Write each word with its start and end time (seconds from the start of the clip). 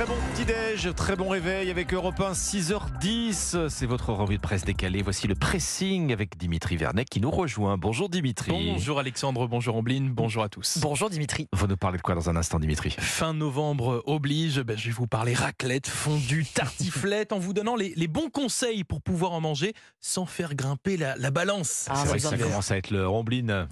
Très 0.00 0.08
bon 0.08 0.16
petit-déj, 0.32 0.94
très 0.96 1.14
bon 1.14 1.28
réveil 1.28 1.70
avec 1.70 1.92
Europe 1.92 2.18
1, 2.18 2.32
6h10. 2.32 3.68
C'est 3.68 3.84
votre 3.84 4.14
revue 4.14 4.36
de 4.36 4.40
presse 4.40 4.64
décalée. 4.64 5.02
Voici 5.02 5.28
le 5.28 5.34
pressing 5.34 6.10
avec 6.10 6.38
Dimitri 6.38 6.78
Vernet 6.78 7.04
qui 7.04 7.20
nous 7.20 7.30
rejoint. 7.30 7.76
Bonjour 7.76 8.08
Dimitri. 8.08 8.50
Bonjour 8.72 8.98
Alexandre, 8.98 9.46
bonjour 9.46 9.76
Ambline, 9.76 10.08
bonjour 10.08 10.42
à 10.42 10.48
tous. 10.48 10.78
Bonjour 10.80 11.10
Dimitri. 11.10 11.48
Vous 11.52 11.66
nous 11.66 11.76
parlez 11.76 11.98
de 11.98 12.02
quoi 12.02 12.14
dans 12.14 12.30
un 12.30 12.36
instant, 12.36 12.58
Dimitri? 12.58 12.96
Fin 12.98 13.34
novembre 13.34 14.02
oblige, 14.06 14.62
ben, 14.62 14.74
je 14.74 14.86
vais 14.86 14.94
vous 14.94 15.06
parler 15.06 15.34
raclette, 15.34 15.86
fondue, 15.86 16.46
tartiflette 16.46 17.34
en 17.34 17.38
vous 17.38 17.52
donnant 17.52 17.76
les, 17.76 17.92
les 17.94 18.08
bons 18.08 18.30
conseils 18.30 18.84
pour 18.84 19.02
pouvoir 19.02 19.32
en 19.32 19.42
manger 19.42 19.74
sans 20.00 20.24
faire 20.24 20.54
grimper 20.54 20.96
la, 20.96 21.14
la 21.16 21.30
balance. 21.30 21.88
Ah, 21.90 21.96
C'est 21.96 22.08
vrai 22.08 22.16
que 22.16 22.22
ça 22.22 22.38
commence 22.38 22.70
à 22.70 22.78
être 22.78 22.90
le 22.90 23.06
Rombline. 23.06 23.66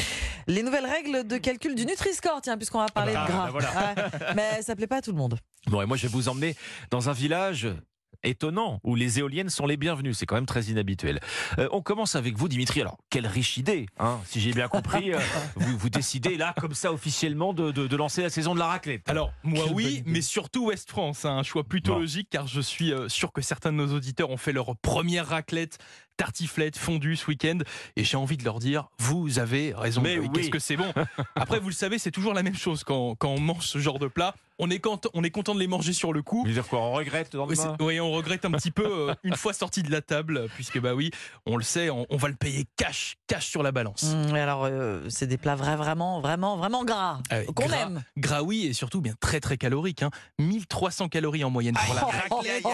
Les 0.46 0.62
nouvelles 0.62 0.84
règles 0.84 1.26
de 1.26 1.38
calcul 1.38 1.74
du 1.74 1.86
Nutri-Score, 1.86 2.42
tiens, 2.42 2.58
puisqu'on 2.58 2.80
va 2.80 2.86
parler 2.88 3.14
Ah, 3.16 3.24
de 3.26 3.32
gras. 3.32 3.44
bah 3.46 3.50
voilà. 3.50 3.68
Ouais. 3.70 4.34
Mais 4.36 4.60
ça 4.60 4.76
plaît 4.76 4.86
pas 4.86 4.96
à 4.96 5.00
tout 5.00 5.12
le 5.12 5.16
monde. 5.16 5.38
Bon, 5.66 5.82
et 5.82 5.86
moi, 5.86 5.96
je 5.96 6.02
vais 6.06 6.12
vous 6.12 6.28
emmener 6.28 6.56
dans 6.90 7.08
un 7.08 7.12
village 7.12 7.68
étonnant 8.24 8.80
où 8.82 8.96
les 8.96 9.20
éoliennes 9.20 9.48
sont 9.50 9.66
les 9.66 9.76
bienvenues. 9.76 10.12
C'est 10.14 10.26
quand 10.26 10.34
même 10.34 10.46
très 10.46 10.64
inhabituel. 10.64 11.20
Euh, 11.58 11.68
on 11.70 11.82
commence 11.82 12.16
avec 12.16 12.36
vous, 12.36 12.48
Dimitri. 12.48 12.80
Alors, 12.80 12.96
quelle 13.10 13.26
riche 13.28 13.58
idée, 13.58 13.86
hein 13.98 14.18
si 14.24 14.40
j'ai 14.40 14.50
bien 14.52 14.66
compris. 14.66 15.12
euh, 15.14 15.18
vous, 15.56 15.76
vous 15.78 15.88
décidez 15.90 16.36
là, 16.36 16.52
comme 16.58 16.74
ça, 16.74 16.92
officiellement, 16.92 17.52
de, 17.52 17.70
de- 17.70 17.86
de 17.86 17.96
lancer 17.96 18.22
la 18.22 18.30
saison 18.30 18.54
de 18.54 18.58
la 18.58 18.66
raclette. 18.66 19.08
Alors, 19.08 19.32
moi 19.44 19.64
Quelle 19.66 19.74
oui, 19.74 20.02
mais 20.04 20.20
surtout 20.20 20.66
Ouest 20.66 20.90
France. 20.90 21.24
hein, 21.24 21.36
un 21.38 21.42
choix 21.44 21.62
plutôt 21.62 21.92
Bon. 21.94 22.00
logique 22.00 22.28
car 22.30 22.46
je 22.48 22.60
suis 22.60 22.92
euh, 22.92 23.08
sûr 23.08 23.32
que 23.32 23.40
certains 23.40 23.70
de 23.72 23.76
nos 23.76 23.94
auditeurs 23.94 24.30
ont 24.30 24.36
fait 24.36 24.52
leur 24.52 24.74
première 24.78 25.28
raclette, 25.28 25.78
tartiflette, 26.16 26.76
fondue 26.76 27.14
ce 27.14 27.26
week-end. 27.28 27.58
Et 27.94 28.02
j'ai 28.02 28.16
envie 28.16 28.36
de 28.36 28.44
leur 28.44 28.58
dire, 28.58 28.88
vous 28.98 29.38
avez 29.38 29.74
raison. 29.76 30.00
Mais 30.00 30.18
oui. 30.18 30.28
Qu'est-ce 30.34 30.50
que 30.50 30.58
c'est 30.58 30.76
bon? 30.76 30.92
Après, 31.36 31.60
vous 31.60 31.68
le 31.68 31.74
savez, 31.74 31.98
c'est 31.98 32.10
toujours 32.10 32.34
la 32.34 32.42
même 32.42 32.56
chose 32.56 32.82
quand, 32.82 33.14
quand 33.14 33.28
on 33.30 33.40
mange 33.40 33.66
ce 33.66 33.78
genre 33.78 34.00
de 34.00 34.08
plat. 34.08 34.34
On 34.60 34.70
est, 34.70 34.80
content, 34.80 35.08
on 35.14 35.22
est 35.22 35.30
content 35.30 35.54
de 35.54 35.60
les 35.60 35.68
manger 35.68 35.92
sur 35.92 36.12
le 36.12 36.20
coup. 36.22 36.44
Dire 36.46 36.66
quoi 36.66 36.80
On 36.80 36.92
regrette 36.92 37.32
dans 37.36 37.46
le 37.46 37.54
Oui, 37.80 38.00
on 38.00 38.10
regrette 38.10 38.44
un 38.44 38.50
petit 38.50 38.72
peu 38.72 38.84
euh, 39.10 39.14
une 39.22 39.36
fois 39.36 39.52
sorti 39.52 39.82
de 39.84 39.90
la 39.92 40.00
table, 40.02 40.48
puisque 40.54 40.80
bah 40.80 40.94
oui, 40.94 41.12
on 41.46 41.56
le 41.56 41.62
sait, 41.62 41.90
on, 41.90 42.06
on 42.10 42.16
va 42.16 42.26
le 42.28 42.34
payer 42.34 42.66
cash, 42.76 43.16
cash 43.28 43.46
sur 43.46 43.62
la 43.62 43.70
balance. 43.70 44.04
Et 44.34 44.38
alors, 44.38 44.64
euh, 44.64 45.02
c'est 45.08 45.28
des 45.28 45.38
plats 45.38 45.54
vra- 45.54 45.76
vraiment, 45.76 46.20
vraiment, 46.20 46.56
vraiment 46.56 46.84
gras. 46.84 47.20
Ah 47.30 47.36
oui, 47.40 47.46
Qu'on 47.54 47.66
gras, 47.66 47.76
aime. 47.82 48.02
Gras 48.16 48.42
oui, 48.42 48.66
et 48.66 48.72
surtout 48.72 49.00
bien 49.00 49.14
très 49.20 49.38
très 49.38 49.56
calorique. 49.58 50.02
Hein. 50.02 50.10
1300 50.40 51.08
calories 51.08 51.44
en 51.44 51.50
moyenne 51.50 51.76
pour 51.86 51.94
la 51.94 52.00
raclette. 52.02 52.64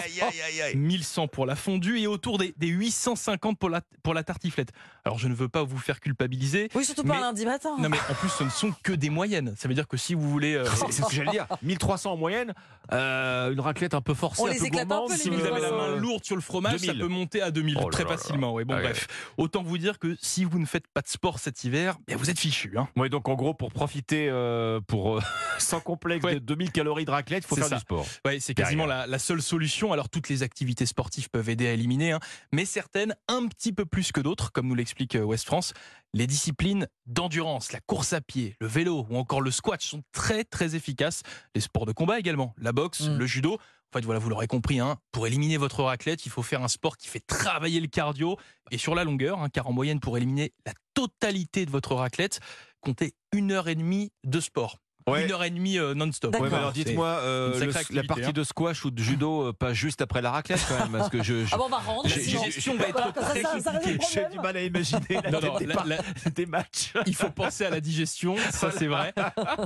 1100 0.75 1.27
pour 1.27 1.45
la 1.45 1.55
fondue 1.55 1.99
et 1.99 2.07
autour 2.07 2.37
des, 2.37 2.53
des 2.57 2.67
850 2.67 3.57
pour 3.59 3.69
la, 3.69 3.81
pour 4.03 4.13
la 4.13 4.23
tartiflette. 4.23 4.69
Alors 5.03 5.19
je 5.19 5.27
ne 5.27 5.33
veux 5.35 5.49
pas 5.49 5.63
vous 5.63 5.77
faire 5.77 5.99
culpabiliser. 5.99 6.69
Oui, 6.73 6.83
surtout 6.83 7.03
pas 7.03 7.09
Mais- 7.13 7.17
un 7.19 7.21
lundi 7.21 7.45
matin. 7.45 7.75
Non 7.79 7.89
mais 7.89 7.97
en 8.09 8.13
plus 8.15 8.29
ce 8.29 8.43
ne 8.43 8.49
sont 8.49 8.73
que 8.83 8.91
des 8.93 9.09
moyennes. 9.09 9.53
Ça 9.57 9.67
veut 9.67 9.73
dire 9.73 9.87
que 9.87 9.97
si 9.97 10.13
vous 10.13 10.29
voulez... 10.29 10.55
euh, 10.55 10.65
C'est 10.75 10.91
c'est 10.91 11.01
ce 11.03 11.07
que 11.07 11.13
j'allais 11.13 11.31
dire. 11.31 11.47
1300 11.77 12.11
en 12.13 12.17
moyenne, 12.17 12.53
euh, 12.91 13.51
une 13.51 13.59
raclette 13.59 13.93
un 13.93 14.01
peu 14.01 14.13
forcée, 14.13 14.41
On 14.41 14.47
un 14.47 14.51
les 14.51 14.59
peu 14.59 14.65
éclate 14.65 14.83
un 14.83 14.87
gourmande. 14.87 15.07
peu, 15.09 15.15
les 15.15 15.19
si 15.21 15.29
vous 15.29 15.39
avez 15.41 15.61
la 15.61 15.71
1300. 15.71 15.77
main 15.77 15.95
lourde 15.95 16.23
sur 16.25 16.35
le 16.35 16.41
fromage, 16.41 16.81
2000. 16.81 16.87
ça 16.87 16.93
peut 16.99 17.07
monter 17.07 17.41
à 17.41 17.51
2000 17.51 17.77
Oh 17.77 17.85
là 17.85 17.89
très 17.91 18.03
là 18.03 18.09
là. 18.11 18.17
facilement. 18.17 18.53
Ouais, 18.53 18.65
bon 18.65 18.73
Ah 18.73 18.77
ouais. 18.77 18.83
bref, 18.83 19.07
autant 19.37 19.63
vous 19.63 19.77
dire 19.77 19.99
que 19.99 20.15
si 20.21 20.43
vous 20.45 20.59
ne 20.59 20.65
faites 20.65 20.87
pas 20.87 21.01
de 21.01 21.07
sport 21.07 21.39
cet 21.39 21.63
hiver, 21.63 21.97
eh, 22.07 22.15
vous 22.15 22.29
êtes 22.29 22.39
fichu. 22.39 22.73
Hein. 22.77 22.87
Oui, 22.95 23.09
donc 23.09 23.27
en 23.29 23.33
gros, 23.35 23.53
pour 23.53 23.71
profiter, 23.71 24.27
euh, 24.29 24.79
pour 24.87 25.17
euh, 25.17 25.21
sans 25.57 25.79
complexe 25.79 26.23
Ouais. 26.25 26.35
de 26.35 26.39
2000 26.39 26.71
calories 26.71 27.05
de 27.05 27.11
raclette, 27.11 27.43
il 27.43 27.47
faut 27.47 27.55
C'est 27.55 27.61
faire 27.61 27.69
ça. 27.69 27.75
du 27.75 27.81
sport. 27.81 28.05
Ouais, 28.25 28.39
c'est 28.39 28.53
quasiment 28.53 28.85
la, 28.85 29.07
la 29.07 29.19
seule 29.19 29.41
solution. 29.41 29.91
Alors 29.93 30.09
toutes 30.09 30.29
les 30.29 30.43
activités 30.43 30.85
sportives 30.85 31.29
peuvent 31.29 31.49
aider 31.49 31.67
à 31.67 31.71
éliminer, 31.73 32.11
hein, 32.13 32.19
mais 32.51 32.65
certaines 32.65 33.15
un 33.27 33.47
petit 33.47 33.73
peu 33.73 33.85
plus 33.85 34.11
que 34.11 34.21
d'autres, 34.21 34.51
comme 34.51 34.67
nous 34.67 34.75
l'explique 34.75 35.15
euh, 35.15 35.23
West 35.23 35.45
France. 35.45 35.73
Les 36.17 36.27
disciplines 36.27 36.87
d'endurance, 37.07 37.73
la 37.73 37.81
course 37.81 38.13
à 38.13 38.21
pied, 38.21 38.55
le 38.61 38.67
vélo 38.67 39.05
ou 39.09 39.17
encore 39.17 39.41
le 39.41 39.51
squat 39.51 39.81
sont 39.81 40.01
très 40.13 40.45
très 40.45 40.73
efficaces. 40.73 41.23
Les 41.53 41.59
sports 41.59 41.85
de 41.85 41.91
combat 41.91 42.17
également, 42.19 42.53
la 42.57 42.71
boxe, 42.71 43.01
Mm. 43.01 43.17
le 43.17 43.25
judo. 43.25 43.53
En 43.55 43.99
fait, 43.99 44.05
voilà, 44.05 44.19
vous 44.19 44.29
l'aurez 44.29 44.47
compris, 44.47 44.79
hein, 44.79 44.97
pour 45.11 45.27
éliminer 45.27 45.57
votre 45.57 45.83
raclette, 45.83 46.25
il 46.25 46.29
faut 46.31 46.41
faire 46.41 46.63
un 46.63 46.69
sport 46.69 46.95
qui 46.95 47.09
fait 47.09 47.19
travailler 47.19 47.81
le 47.81 47.87
cardio 47.87 48.37
et 48.71 48.77
sur 48.77 48.95
la 48.95 49.03
longueur, 49.03 49.41
hein, 49.41 49.49
car 49.49 49.67
en 49.67 49.73
moyenne, 49.73 49.99
pour 49.99 50.15
éliminer 50.15 50.53
la 50.65 50.71
totalité 50.93 51.65
de 51.65 51.71
votre 51.71 51.93
raclette, 51.95 52.39
comptez 52.79 53.13
une 53.33 53.51
heure 53.51 53.67
et 53.67 53.75
demie 53.75 54.13
de 54.23 54.39
sport. 54.39 54.77
Ouais. 55.07 55.23
Une 55.25 55.31
heure 55.31 55.43
et 55.43 55.51
demie 55.51 55.77
euh, 55.77 55.93
non-stop. 55.93 56.35
Ouais, 56.39 56.51
alors 56.51 56.71
dites-moi, 56.71 57.05
euh, 57.05 57.71
la 57.91 58.03
partie 58.03 58.23
hein. 58.25 58.31
de 58.31 58.43
squash 58.43 58.85
ou 58.85 58.91
de 58.91 59.03
judo, 59.03 59.49
euh, 59.49 59.53
pas 59.53 59.71
juste 59.71 60.01
après 60.01 60.19
la 60.19 60.31
raclette 60.31 60.65
quand 60.67 60.79
même, 60.79 60.91
parce 60.97 61.09
que 61.09 61.21
je, 61.21 61.45
je- 61.45 61.49
Ah 61.53 61.57
bon, 61.57 61.65
on 61.67 61.69
va 61.69 61.77
rendre. 61.77 62.09
J'ai- 62.09 62.23
j'ai- 62.23 62.73
va 62.73 62.87
être 62.87 62.97
ça- 62.97 63.11
très 63.11 63.41
ça- 63.43 63.59
ça 63.59 63.73
le 63.73 63.77
compliquée. 63.81 64.21
problème. 64.21 64.41
mal 64.41 64.57
à 64.57 64.61
imaginer 64.63 65.21
la 65.23 65.29
Non, 65.29 65.39
non, 65.41 65.57
des, 65.59 65.65
la- 65.67 65.73
par- 65.75 65.85
la- 65.85 66.01
des 66.35 66.45
matchs. 66.47 66.93
il 67.05 67.13
faut 67.15 67.29
penser 67.29 67.65
à 67.65 67.69
la 67.69 67.81
digestion, 67.81 68.35
ça 68.51 68.71
c'est 68.71 68.87
vrai. 68.87 69.13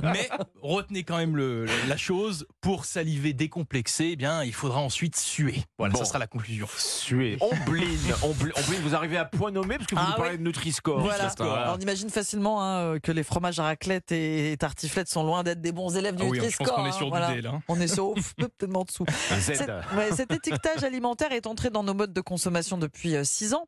Mais 0.02 0.28
retenez 0.60 1.04
quand 1.04 1.16
même 1.16 1.34
le, 1.36 1.64
la 1.88 1.96
chose, 1.96 2.46
pour 2.60 2.84
saliver 2.84 3.32
décomplexé, 3.32 4.10
eh 4.12 4.16
bien, 4.16 4.44
il 4.44 4.52
faudra 4.52 4.80
ensuite 4.80 5.16
suer. 5.16 5.64
Voilà, 5.78 5.92
Bon. 5.94 6.00
ça 6.00 6.04
sera 6.04 6.18
la 6.18 6.26
conclusion. 6.26 6.66
Suer. 6.76 7.38
Ombline. 7.40 7.98
Ombline. 8.22 8.52
Vous 8.82 8.94
arrivez 8.94 9.16
à 9.16 9.24
point 9.24 9.50
nommé 9.50 9.76
parce 9.78 9.86
que 9.88 9.94
vous 9.94 10.00
Ah 10.04 10.08
nous 10.10 10.16
parlez 10.16 10.32
oui. 10.32 10.38
de 10.38 10.42
Nutri-Score. 10.42 11.00
Voilà. 11.00 11.30
Ça. 11.30 11.74
On 11.74 11.80
imagine 11.80 12.10
facilement 12.10 12.62
hein, 12.62 12.98
que 13.00 13.10
les 13.10 13.22
fromages 13.22 13.58
à 13.58 13.62
raclette 13.64 14.12
et 14.12 14.54
tartiflette 14.58 15.08
sont 15.08 15.29
loin 15.30 15.42
d'être 15.42 15.60
des 15.60 15.72
bons 15.72 15.96
élèves 15.96 16.16
du 16.16 16.22
Ah 16.24 16.28
oui, 16.28 16.36
je 16.38 16.42
pense 16.42 16.50
Nutri-Score. 16.60 16.76
qu'on 16.76 16.84
est 16.86 16.88
hein, 16.88 16.92
sur 16.92 17.08
voilà. 17.08 17.28
du 17.30 17.34
dé 17.36 17.42
là. 17.42 17.50
hein. 17.54 17.62
On 17.68 17.80
est 17.80 17.88
sur 17.88 18.14
peut-être 18.36 18.76
en 18.76 18.84
dessous. 18.84 19.04
Cet, 19.40 19.68
ouais, 19.96 20.12
cet 20.14 20.32
étiquetage 20.32 20.84
alimentaire 20.84 21.32
est 21.32 21.46
entré 21.46 21.70
dans 21.70 21.82
nos 21.82 21.94
modes 21.94 22.12
de 22.12 22.20
consommation 22.20 22.78
depuis 22.78 23.14
6 23.24 23.54
ans 23.54 23.66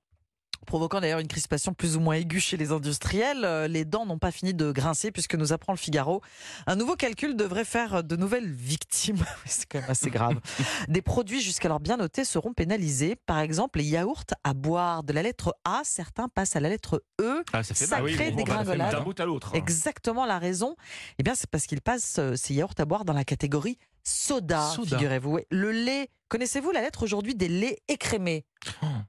provoquant 0.66 1.00
d'ailleurs 1.00 1.18
une 1.18 1.28
crispation 1.28 1.74
plus 1.74 1.96
ou 1.96 2.00
moins 2.00 2.14
aiguë 2.14 2.40
chez 2.40 2.56
les 2.56 2.72
industriels. 2.72 3.44
Euh, 3.44 3.68
Les 3.68 3.84
dents 3.84 4.06
n'ont 4.06 4.18
pas 4.18 4.30
fini 4.30 4.54
de 4.54 4.72
grincer 4.72 5.10
puisque 5.10 5.34
nous 5.34 5.52
apprend 5.52 5.72
le 5.72 5.78
Figaro. 5.78 6.20
Un 6.66 6.76
nouveau 6.76 6.96
calcul 6.96 7.36
devrait 7.36 7.64
faire 7.64 8.04
de 8.04 8.16
nouvelles 8.16 8.50
victimes. 8.50 9.24
C'est 9.46 9.66
quand 9.66 9.80
même 9.80 9.90
assez 9.90 10.10
grave. 10.10 10.40
Des 10.88 11.02
produits 11.02 11.40
jusqu'alors 11.40 11.80
bien 11.80 11.96
notés 11.96 12.24
seront 12.24 12.52
pénalisés. 12.52 13.16
Par 13.26 13.38
exemple, 13.40 13.78
les 13.78 13.84
yaourts 13.84 14.24
à 14.44 14.54
boire 14.54 15.02
de 15.02 15.12
la 15.12 15.22
lettre 15.22 15.54
A, 15.64 15.82
certains 15.84 16.28
passent 16.28 16.56
à 16.56 16.60
la 16.60 16.68
lettre 16.68 17.02
E. 17.20 17.42
Ah, 17.52 17.62
ça 17.62 17.74
fait 17.74 17.86
Ça 17.86 18.00
crée 18.00 18.30
va 18.30 18.36
dégringolade. 18.36 18.92
D'un 18.92 19.00
bout 19.00 19.18
à 19.18 19.24
l'autre. 19.24 19.54
Exactement 19.54 20.26
la 20.26 20.38
raison. 20.38 20.76
Eh 21.18 21.22
bien, 21.22 21.34
c'est 21.34 21.48
parce 21.50 21.66
qu'ils 21.66 21.80
passent 21.82 22.16
euh, 22.18 22.36
ces 22.36 22.54
yaourts 22.54 22.74
à 22.78 22.84
boire 22.84 23.04
dans 23.04 23.12
la 23.12 23.24
catégorie 23.24 23.78
soda, 24.04 24.70
Soda. 24.74 24.96
figurez-vous. 24.96 25.38
Le 25.50 25.70
lait, 25.70 26.10
connaissez-vous 26.32 26.70
la 26.70 26.80
lettre 26.80 27.02
aujourd'hui 27.02 27.34
des 27.34 27.48
laits 27.48 27.78
écrémés 27.88 28.46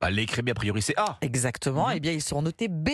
Bah, 0.01 0.09
les 0.09 0.25
crémés, 0.25 0.51
a 0.51 0.55
priori, 0.55 0.81
c'est 0.81 0.97
A. 0.97 1.17
Exactement. 1.21 1.87
Mhm. 1.87 1.93
Eh 1.95 1.99
bien, 2.01 2.11
ils 2.11 2.21
seront 2.21 2.41
notés 2.41 2.67
B 2.67 2.89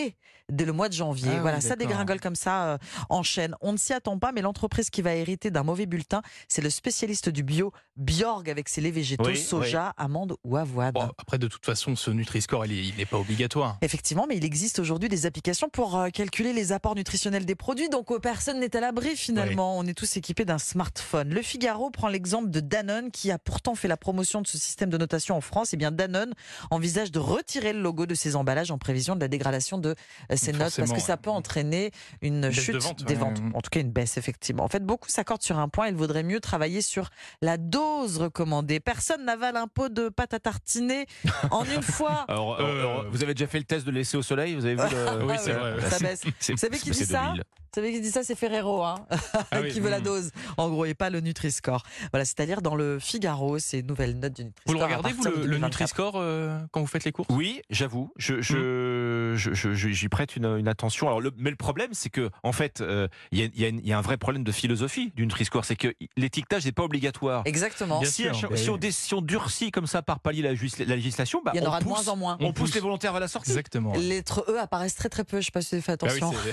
dès 0.48 0.64
le 0.64 0.72
mois 0.72 0.88
de 0.88 0.94
janvier. 0.94 1.28
Ah 1.30 1.34
oui, 1.34 1.40
voilà, 1.40 1.60
ça 1.60 1.76
dégringole 1.76 2.20
comme 2.20 2.34
ça 2.34 2.64
euh, 2.66 2.78
en 3.08 3.22
chaîne. 3.22 3.54
On 3.60 3.72
ne 3.72 3.76
s'y 3.76 3.92
attend 3.92 4.18
pas, 4.18 4.32
mais 4.32 4.40
l'entreprise 4.40 4.90
qui 4.90 5.00
va 5.02 5.14
hériter 5.14 5.50
d'un 5.50 5.62
mauvais 5.62 5.86
bulletin, 5.86 6.22
c'est 6.48 6.62
le 6.62 6.70
spécialiste 6.70 7.28
du 7.28 7.42
bio, 7.42 7.72
Bjorg, 7.96 8.48
avec 8.48 8.68
ses 8.68 8.80
laits 8.80 8.94
végétaux, 8.94 9.26
Oui, 9.26 9.36
soja, 9.36 9.94
amandes 9.96 10.34
ou 10.44 10.56
avoine. 10.56 10.92
Bon, 10.92 11.08
après, 11.18 11.38
de 11.38 11.46
toute 11.46 11.64
façon, 11.64 11.96
ce 11.96 12.10
Nutri-Score, 12.10 12.66
il 12.66 12.96
n'est 12.96 13.06
pas 13.06 13.18
obligatoire. 13.18 13.78
Effectivement, 13.82 14.26
mais 14.28 14.36
il 14.36 14.44
existe 14.44 14.78
aujourd'hui 14.78 15.08
des 15.08 15.26
applications 15.26 15.68
pour 15.68 15.96
euh, 15.96 16.08
calculer 16.10 16.52
les 16.52 16.72
apports 16.72 16.94
nutritionnels 16.94 17.46
des 17.46 17.54
produits, 17.54 17.88
donc 17.88 18.10
euh, 18.10 18.18
personne 18.18 18.60
n'est 18.60 18.74
à 18.76 18.80
l'abri 18.80 19.16
finalement. 19.16 19.78
On 19.78 19.86
est 19.86 19.94
tous 19.94 20.16
équipés 20.16 20.44
d'un 20.44 20.58
smartphone. 20.58 21.30
Le 21.32 21.42
Figaro 21.42 21.90
prend 21.90 22.08
l'exemple 22.08 22.50
de 22.50 22.60
Danone 22.60 23.10
qui 23.10 23.30
a 23.30 23.38
pourtant 23.38 23.74
fait 23.74 23.88
la 23.88 23.96
promotion 23.96 24.19
de 24.20 24.46
ce 24.46 24.58
système 24.58 24.90
de 24.90 24.98
notation 24.98 25.36
en 25.36 25.40
France. 25.40 25.74
Et 25.74 25.76
bien 25.76 25.90
Danone 25.90 26.32
envisage 26.70 27.12
de 27.12 27.18
retirer 27.18 27.72
le 27.72 27.80
logo 27.80 28.06
de 28.06 28.14
ses 28.14 28.36
emballages 28.36 28.70
en 28.70 28.78
prévision 28.78 29.14
de 29.14 29.20
la 29.20 29.28
dégradation 29.28 29.78
de 29.78 29.94
euh, 30.30 30.36
ses 30.36 30.52
notes 30.52 30.76
parce 30.76 30.92
que 30.92 31.00
ça 31.00 31.16
peut 31.16 31.30
entraîner 31.30 31.90
une 32.22 32.42
de 32.42 32.50
chute 32.50 32.76
vente, 32.76 33.04
des 33.04 33.14
ouais. 33.14 33.20
ventes. 33.20 33.40
En 33.54 33.60
tout 33.60 33.70
cas, 33.70 33.80
une 33.80 33.92
baisse 33.92 34.16
effectivement. 34.16 34.64
En 34.64 34.68
fait, 34.68 34.84
beaucoup 34.84 35.08
s'accordent 35.08 35.42
sur 35.42 35.58
un 35.58 35.68
point. 35.68 35.88
Il 35.88 35.94
vaudrait 35.94 36.22
mieux 36.22 36.40
travailler 36.40 36.82
sur 36.82 37.10
la 37.42 37.56
dose 37.56 38.18
recommandée. 38.18 38.80
Personne 38.80 39.24
n'avale 39.24 39.56
un 39.56 39.66
pot 39.66 39.88
de 39.88 40.08
pâte 40.08 40.34
à 40.34 40.40
tartiner 40.40 41.06
en 41.50 41.64
une 41.64 41.82
fois. 41.82 42.24
Alors, 42.28 42.60
euh, 42.60 42.70
Euh, 42.70 42.80
alors, 42.80 43.10
vous 43.10 43.22
avez 43.22 43.34
déjà 43.34 43.46
fait 43.46 43.58
le 43.58 43.64
test 43.64 43.86
de 43.86 43.90
laisser 43.90 44.16
au 44.16 44.22
soleil 44.22 44.54
Vous 44.54 44.64
avez 44.64 44.76
vu 44.76 44.82
le... 44.90 45.24
Oui, 45.24 45.34
c'est 45.38 45.52
vrai. 45.52 45.80
Ça 45.88 45.98
baisse. 45.98 46.22
Vous 46.50 46.56
savez 46.56 46.78
qui 46.78 46.90
dit 46.90 47.04
ça 47.04 47.28
2000. 47.28 47.44
Vous 47.72 47.80
savez 47.80 47.92
qui 47.92 48.00
dit 48.00 48.10
ça? 48.10 48.24
C'est 48.24 48.34
Ferrero, 48.34 48.82
hein, 48.82 49.06
Ah 49.52 49.60
oui, 49.60 49.70
qui 49.70 49.78
veut 49.78 49.90
la 49.90 50.00
mm. 50.00 50.04
dose, 50.04 50.30
en 50.56 50.68
gros, 50.68 50.86
et 50.86 50.94
pas 50.94 51.08
le 51.08 51.20
Nutri-Score. 51.20 51.84
Voilà, 52.10 52.24
c'est-à-dire 52.24 52.62
dans 52.62 52.74
le 52.74 52.98
Figaro, 52.98 53.60
ces 53.60 53.84
nouvelles 53.84 54.09
notes 54.14 54.34
du 54.34 54.44
Nutri-Score. 54.44 54.62
Vous 54.66 54.78
le 54.78 54.84
regardez, 54.84 55.12
vous, 55.12 55.24
le, 55.24 55.30
le 55.30 55.36
2024. 55.42 55.64
Nutri-Score, 55.70 56.12
euh, 56.16 56.58
quand 56.72 56.80
vous 56.80 56.86
faites 56.86 57.04
les 57.04 57.12
courses? 57.12 57.28
Oui, 57.30 57.62
j'avoue, 57.70 58.12
je, 58.16 58.40
je, 58.40 59.34
je- 59.36 59.52
je- 59.54 59.74
je- 59.74 59.88
j'y 59.88 60.08
prête 60.08 60.36
une, 60.36 60.46
une 60.46 60.68
attention. 60.68 61.06
Alors, 61.08 61.20
le- 61.20 61.32
mais 61.36 61.50
le 61.50 61.56
problème, 61.56 61.90
c'est 61.92 62.10
que, 62.10 62.30
en 62.42 62.52
fait, 62.52 62.80
euh, 62.80 63.08
il 63.32 63.38
y, 63.38 63.42
a, 63.42 63.46
il 63.46 63.60
y 63.60 63.64
a 63.64 63.68
une- 63.68 63.78
il 63.80 63.86
y 63.86 63.92
a 63.92 63.98
un 63.98 64.02
vrai 64.02 64.16
problème 64.16 64.44
de 64.44 64.52
philosophie 64.52 65.12
du 65.16 65.22
Nutri-Score, 65.22 65.64
c'est 65.64 65.76
que 65.76 65.94
l'étiquetage 66.16 66.64
n'est 66.64 66.72
pas 66.72 66.82
obligatoire. 66.84 67.42
Exactement. 67.46 68.00
Bien 68.00 68.10
Si, 68.10 68.22
sûr, 68.22 68.30
à 68.30 68.34
chaque- 68.34 68.50
bah 68.50 68.56
si 68.56 68.70
oui. 68.70 68.78
on, 68.82 68.90
si 68.90 69.14
on 69.14 69.22
durcit 69.22 69.70
comme 69.70 69.86
ça 69.86 70.02
par 70.02 70.20
palier 70.20 70.42
la, 70.42 70.50
législation, 70.52 71.42
bah, 71.44 71.52
Il 71.54 71.58
y 71.58 71.60
en 71.60 71.64
on 71.64 71.68
aura 71.68 71.78
de 71.80 71.84
pousse, 71.84 72.04
moins 72.06 72.12
en 72.12 72.16
moins. 72.16 72.36
On, 72.40 72.46
On 72.46 72.52
pousse 72.52 72.66
pousse. 72.66 72.74
les 72.74 72.80
volontaires 72.80 73.12
vers 73.12 73.20
la 73.20 73.28
sortie. 73.28 73.50
Exactement. 73.50 73.92
Les 73.94 74.00
lettres 74.08 74.44
E 74.48 74.58
apparaissent 74.58 74.94
très 74.94 75.08
très 75.08 75.24
peu, 75.24 75.40
je 75.40 75.46
sais 75.46 75.50
pas 75.52 75.62
si 75.62 75.68
vous 75.70 75.74
avez 75.76 75.82
fait 75.82 75.92
Ah 76.02 76.06
oui, 76.06 76.16
attention. 76.16 76.32
c'est- 76.32 76.50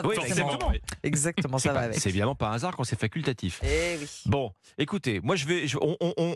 Oui, 0.04 0.14
exactement. 0.22 0.68
oui. 0.70 0.80
Exactement, 1.02 1.58
C'est 1.58 1.68
ça 1.68 1.74
va 1.74 1.80
pas- 1.80 1.84
avec. 1.86 1.98
c'est 2.00 2.08
évidemment 2.08 2.34
par 2.34 2.52
hasard 2.52 2.76
quand 2.76 2.84
c'est 2.84 2.98
facultatif. 2.98 3.60
Eh 3.64 3.96
oui. 4.00 4.06
Bon, 4.26 4.52
écoutez, 4.78 5.20
moi 5.22 5.36
je 5.36 5.46
vais, 5.46 5.64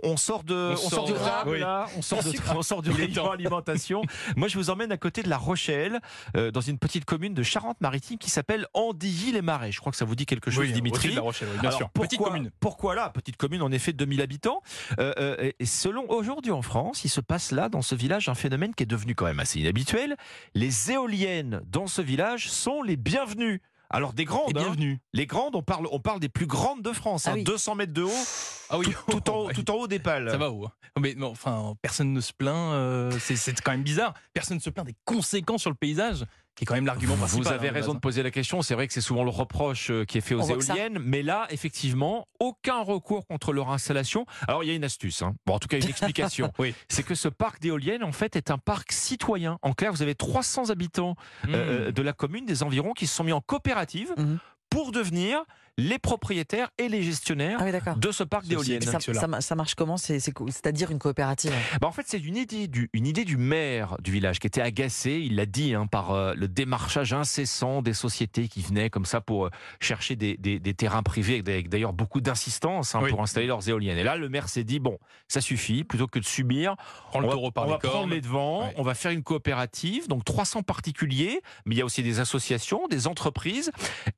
on 0.03 0.17
sort 0.17 0.45
de 0.45 0.54
de, 0.55 0.69
On 0.71 0.73
on 0.73 0.77
sort 0.77 0.91
sort 0.91 1.05
du 1.07 1.13
de- 1.13 1.19
crabe, 1.19 1.49
oui. 1.49 1.61
là, 1.61 1.87
on 1.97 2.03
sort, 2.03 2.23
de, 2.23 2.33
on 2.57 2.63
sort 2.63 2.83
du 2.83 2.91
rayon 2.91 3.31
alimentation. 3.31 4.03
Moi, 4.37 4.49
je 4.49 4.57
vous 4.59 4.71
emmène 4.71 4.93
à 4.93 4.97
côté 4.97 5.23
de 5.23 5.29
La 5.29 5.37
Rochelle, 5.39 6.01
euh, 6.37 6.51
dans 6.51 6.61
une 6.61 6.79
petite 6.79 7.05
commune 7.05 7.35
de 7.35 7.43
Charente-Maritime 7.43 8.19
qui 8.19 8.31
s'appelle 8.31 8.67
Andilly-les-Marais. 8.75 9.73
Je 9.73 9.81
crois 9.81 9.91
que 9.93 9.99
ça 9.99 10.05
vous 10.05 10.15
dit 10.15 10.27
quelque 10.27 10.51
chose, 10.51 10.65
Oui, 10.67 10.73
Dimitri. 10.73 11.11
de 11.11 11.17
La 11.17 11.21
Rochelle, 11.23 11.49
oui, 11.53 11.59
bien 11.61 11.69
Alors, 11.69 11.79
sûr. 11.79 11.91
Pourquoi, 11.91 12.09
Petite 12.09 12.21
commune. 12.21 12.51
Pourquoi 12.61 12.95
là 12.95 13.11
Petite 13.11 13.37
commune, 13.37 13.63
en 13.63 13.73
effet, 13.73 13.93
de 13.93 13.99
2000 13.99 14.23
habitants. 14.23 14.63
Euh, 14.99 15.13
euh, 15.19 15.51
et 15.59 15.67
selon 15.67 16.09
aujourd'hui 16.11 16.53
en 16.53 16.63
France, 16.63 17.05
il 17.05 17.09
se 17.11 17.21
passe 17.21 17.51
là, 17.53 17.69
dans 17.69 17.83
ce 17.83 17.95
village, 17.95 18.29
un 18.29 18.35
phénomène 18.35 18.75
qui 18.75 18.83
est 18.83 18.87
devenu 18.87 19.15
quand 19.15 19.27
même 19.27 19.41
assez 19.41 19.61
inhabituel. 19.61 20.17
Les 20.55 20.91
éoliennes 20.93 21.61
dans 21.67 21.87
ce 21.87 22.03
village 22.03 22.51
sont 22.51 22.83
les 22.83 22.97
bienvenues. 22.97 23.61
Alors 23.95 24.13
des 24.13 24.23
Et 24.23 24.27
grandes, 24.27 24.57
hein. 24.57 24.63
bienvenue. 24.63 24.99
les 25.13 25.27
grandes, 25.27 25.55
on 25.55 25.63
parle, 25.63 25.87
on 25.93 26.01
parle 26.01 26.19
des 26.19 26.29
plus 26.29 26.47
grandes 26.47 26.83
de 26.83 26.93
France, 26.93 27.27
Ah 27.27 27.31
hein, 27.31 27.35
oui. 27.37 27.45
200 27.45 27.77
mètres 27.77 27.93
de 27.93 28.03
haut, 28.03 28.11
Ah 28.69 28.79
oui, 28.79 28.87
tout, 29.09 29.21
tout 29.21 29.31
en, 29.31 29.37
haut- 29.37 29.47
Ouais. 29.47 29.55
tout 29.55 29.71
en 29.71 29.75
haut 29.75 29.87
des 29.87 30.01
pales. 30.01 30.29
Ça 30.31 30.37
va 30.37 30.51
où 30.51 30.65
hein 30.67 30.73
Mais 31.01 31.15
non, 31.15 31.29
enfin, 31.31 31.75
personne 31.81 32.13
ne 32.13 32.21
se 32.21 32.33
plaint. 32.33 32.73
euh, 32.75 33.11
c'est 33.21 33.61
quand 33.63 33.71
même 33.71 33.85
bizarre. 33.85 34.15
Personne 34.33 34.57
ne 34.57 34.63
se 34.63 34.71
plaint 34.71 34.85
des 34.87 34.97
conséquences 35.05 35.61
sur 35.61 35.71
le 35.71 35.77
paysage, 35.77 36.25
qui 36.55 36.65
est 36.65 36.67
quand 36.67 36.75
même 36.75 36.87
l'argument 36.87 37.17
principal. 37.17 37.43
Vous 37.43 37.49
avez 37.53 37.69
hein, 37.69 37.73
raison 37.73 37.95
de 37.95 37.99
poser 37.99 38.23
la 38.23 38.31
question. 38.31 38.63
C'est 38.63 38.75
vrai 38.75 38.87
que 38.87 38.93
c'est 38.93 39.01
souvent 39.01 39.25
le 39.25 39.31
reproche 39.31 39.91
euh, 39.91 40.05
qui 40.05 40.19
est 40.19 40.21
fait 40.21 40.35
aux 40.35 40.43
On 40.43 40.49
éoliennes, 40.61 40.99
mais 41.01 41.23
là, 41.23 41.47
effectivement, 41.51 42.29
aucun 42.39 42.83
recours 42.83 43.27
contre 43.27 43.53
leur 43.53 43.71
installation. 43.71 44.25
Alors, 44.47 44.63
il 44.63 44.69
y 44.69 44.71
a 44.71 44.75
une 44.75 44.85
astuce, 44.85 45.23
hein. 45.23 45.35
bon, 45.47 45.55
en 45.55 45.59
tout 45.59 45.69
cas 45.69 45.79
une 45.79 45.89
explication. 45.89 46.53
Oui. 46.59 46.75
C'est 46.89 47.03
que 47.03 47.15
ce 47.15 47.29
parc 47.29 47.61
d'éoliennes, 47.61 48.05
en 48.05 48.13
fait, 48.13 48.37
est 48.37 48.51
un 48.51 48.59
parc 48.59 48.93
citoyen. 48.93 49.59
En 49.63 49.73
clair, 49.73 49.93
vous 49.93 50.03
avez 50.03 50.15
300 50.15 50.71
habitants 50.71 51.17
euh, 51.49 51.89
Mmh. 51.89 51.93
de 51.93 52.03
la 52.03 52.13
commune, 52.13 52.47
des 52.47 52.63
environs, 52.63 52.93
qui 52.93 53.07
se 53.07 53.15
sont 53.17 53.25
mis 53.25 53.33
en 53.33 53.41
coopérative 53.41 54.13
Mhm. 54.17 54.39
pour 54.71 54.93
devenir 54.93 55.43
les 55.77 55.99
propriétaires 55.99 56.71
et 56.79 56.89
les 56.89 57.03
gestionnaires 57.03 57.59
Ah 57.61 57.65
oui, 57.65 57.73
de 57.97 58.13
ce 58.13 58.23
parc 58.23 58.47
d'éoliennes. 58.47 58.83
Ça, 58.83 59.01
ça 59.01 59.27
ma- 59.27 59.41
ça 59.41 59.55
marche 59.57 59.75
comment 59.75 59.97
C'est- 59.97 60.21
c'est 60.21 60.31
co- 60.33 60.47
C'est-à-dire 60.49 60.91
une 60.91 60.99
coopérative 61.01 61.53
Bah, 61.81 61.89
en 61.89 61.93
fait, 61.93 62.05
c'est 62.07 62.19
une 62.21 62.37
idée, 62.37 62.69
du, 62.69 62.89
une 62.93 63.07
idée 63.07 63.25
du 63.25 63.37
maire 63.37 63.97
du 64.01 64.13
village 64.13 64.39
qui 64.39 64.47
était 64.47 64.61
agacé, 64.61 65.13
il 65.25 65.35
l'a 65.37 65.47
dit, 65.47 65.75
hein, 65.75 65.87
par 65.87 66.13
euh, 66.13 66.35
le 66.37 66.47
démarchage 66.47 67.13
incessant 67.13 67.83
des 67.83 67.93
sociétés 67.93 68.47
qui 68.49 68.63
venaient 68.63 68.89
comme 68.91 69.05
ça 69.05 69.21
pour 69.21 69.47
euh, 69.47 69.51
chercher 69.81 70.15
des, 70.17 70.37
des- 70.37 70.61
des 70.61 70.75
terrains 70.75 71.03
privés, 71.03 71.43
avec 71.47 71.69
d'ailleurs 71.69 71.93
beaucoup 71.93 72.21
d'insistance 72.21 72.95
hein, 72.95 73.01
Oui. 73.03 73.11
pour 73.11 73.21
installer 73.23 73.47
leurs 73.49 73.69
éoliennes. 73.69 73.99
Et 73.99 74.05
là, 74.05 74.17
le 74.17 74.29
maire 74.29 74.49
s'est 74.49 74.65
dit, 74.65 74.79
bon, 74.79 74.99
ça 75.27 75.41
suffit, 75.41 75.83
plutôt 75.83 76.07
que 76.07 76.19
de 76.21 76.25
subir, 76.25 76.77
Prends 77.11 77.19
le 77.21 77.27
on 77.27 77.43
va, 77.45 77.51
par 77.51 77.65
on 77.65 77.67
les 77.67 77.73
va 77.73 77.79
prendre 77.79 78.09
les 78.15 78.21
devants, 78.21 78.63
Ouais. 78.67 78.75
on 78.77 78.83
va 78.83 78.95
faire 78.95 79.11
une 79.11 79.23
coopérative, 79.25 80.07
donc 80.09 80.25
300 80.25 80.63
particuliers, 80.63 81.41
mais 81.67 81.75
il 81.75 81.79
y 81.79 81.83
a 81.83 81.85
aussi 81.85 82.03
des 82.05 82.21
associations, 82.21 82.87
des 82.89 83.07
entreprises. 83.09 83.73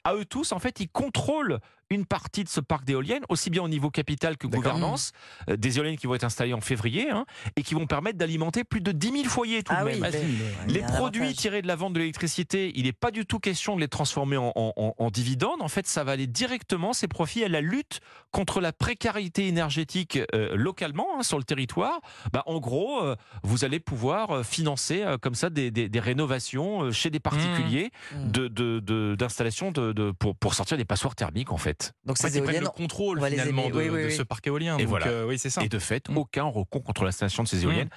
À 0.04 0.14
eux 0.14 0.24
tous, 0.26 0.52
en 0.52 0.58
fait, 0.58 0.80
ils 0.80 0.88
contrôlent 0.88 1.45
cool 1.48 1.60
une 1.90 2.04
partie 2.06 2.42
de 2.44 2.48
ce 2.48 2.60
parc 2.60 2.84
d'éoliennes, 2.84 3.22
aussi 3.28 3.50
bien 3.50 3.62
au 3.62 3.68
niveau 3.68 3.90
capital 3.90 4.36
que 4.36 4.46
gouvernance, 4.46 5.12
euh, 5.48 5.56
des 5.56 5.78
éoliennes 5.78 5.96
qui 5.96 6.06
vont 6.06 6.14
être 6.14 6.24
installées 6.24 6.52
en 6.54 6.60
février 6.60 7.10
hein, 7.10 7.26
et 7.56 7.62
qui 7.62 7.74
vont 7.74 7.86
permettre 7.86 8.18
d'alimenter 8.18 8.64
plus 8.64 8.80
de 8.80 8.92
10 8.92 9.12
000 9.12 9.24
foyers 9.24 9.62
tout 9.62 9.72
Ah 9.76 9.82
de 9.84 9.90
oui, 9.90 10.00
même. 10.00 10.10
Ah, 10.12 10.18
mais- 10.66 10.72
y 10.72 10.74
Les 10.74 10.82
produits 10.82 11.32
tirés 11.34 11.62
de 11.62 11.66
la 11.68 11.76
vente 11.76 11.92
de 11.92 11.98
l'électricité, 12.00 12.72
il 12.74 12.84
n'est 12.84 12.92
pas 12.92 13.10
du 13.10 13.24
tout 13.26 13.38
question 13.38 13.76
de 13.76 13.80
les 13.80 13.88
transformer 13.88 14.36
en, 14.36 14.52
en- 14.56 14.72
en- 14.76 14.94
en 14.98 15.10
dividendes. 15.10 15.60
En 15.62 15.68
fait, 15.68 15.86
ça 15.86 16.02
va 16.04 16.12
aller 16.12 16.26
directement, 16.26 16.92
ces 16.92 17.08
profits, 17.08 17.44
à 17.44 17.48
la 17.48 17.60
lutte 17.60 18.00
contre 18.32 18.60
la 18.60 18.72
précarité 18.72 19.46
énergétique 19.46 20.18
euh, 20.34 20.56
localement 20.56 21.06
hein, 21.18 21.22
sur 21.22 21.38
le 21.38 21.44
territoire. 21.44 22.00
Bah, 22.32 22.42
en 22.46 22.58
gros, 22.58 23.02
euh, 23.02 23.14
vous 23.44 23.64
allez 23.64 23.78
pouvoir 23.80 24.44
financer 24.44 25.04
comme 25.22 25.34
ça 25.34 25.50
des, 25.50 25.70
des- 25.70 25.88
des 25.88 26.00
rénovations 26.00 26.90
chez 26.90 27.10
des 27.10 27.20
particuliers 27.20 27.90
Mmh. 28.12 28.30
de- 28.30 28.48
de- 28.48 28.80
de- 28.80 29.14
d'installations 29.18 29.70
de, 29.72 29.92
de- 29.92 30.10
pour, 30.10 30.36
pour 30.36 30.54
sortir 30.54 30.76
des 30.76 30.84
passoires 30.84 31.14
thermiques 31.14 31.52
en 31.52 31.56
fait. 31.56 31.75
Donc 32.04 32.16
En 32.18 32.22
fait, 32.22 32.28
ces 32.30 32.36
ils 32.38 32.42
prennent 32.42 32.54
éoliennes, 32.56 32.64
le 32.64 32.68
contrôle 32.70 33.24
finalement 33.24 33.62
aimer. 33.64 33.72
de, 33.72 33.76
Oui, 33.78 33.88
oui, 33.88 34.02
de 34.02 34.06
oui. 34.06 34.14
ce 34.16 34.22
parc 34.22 34.46
éolien. 34.46 34.76
Et 34.78 34.82
Donc, 34.82 34.88
voilà. 34.88 35.06
euh, 35.08 35.26
oui, 35.26 35.38
c'est 35.38 35.50
ça. 35.50 35.62
Et 35.64 35.68
de 35.68 35.78
fait, 35.78 36.08
Mm. 36.08 36.16
aucun 36.18 36.44
recours 36.44 36.82
contre 36.84 37.04
l'installation 37.04 37.42
de 37.42 37.48
ces 37.48 37.64
éoliennes. 37.64 37.90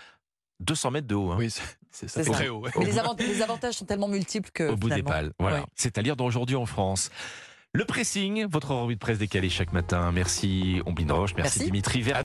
200 0.61 0.91
mètres 0.91 1.07
de 1.07 1.15
haut. 1.15 1.31
hein. 1.31 1.35
Oui, 1.39 1.49
c'est- 1.91 2.07
ça. 2.09 2.23
Très 2.23 2.49
haut. 2.49 2.59
ouais. 2.59 2.71
mais 2.77 2.85
les, 2.85 2.99
avant- 2.99 3.15
les 3.17 3.41
avantages 3.41 3.75
sont 3.75 3.85
tellement 3.85 4.07
multiples 4.09 4.49
que 4.53 4.69
au 4.69 4.75
bout 4.75 4.89
des 4.89 5.03
pales. 5.03 5.31
Voilà. 5.39 5.59
Ouais. 5.61 5.65
C'est 5.75 5.97
à 5.97 6.01
lire 6.01 6.15
dans 6.15 6.25
aujourd'hui 6.25 6.55
en 6.57 6.65
France. 6.65 7.09
Le 7.71 7.85
pressing, 7.85 8.45
votre 8.47 8.73
revue 8.73 8.95
de 8.95 8.99
presse 8.99 9.19
décalée 9.19 9.47
chaque 9.49 9.73
matin. 9.73 10.11
Merci 10.11 10.81
Omblin 10.87 11.13
Roche, 11.13 11.35
merci, 11.35 11.59
Merci. 11.59 11.65
Dimitri 11.65 12.01
Vernet. 12.01 12.17